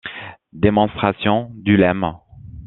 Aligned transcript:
Démonstration 0.53 1.51
du 1.53 1.77
lemme. 1.77 2.17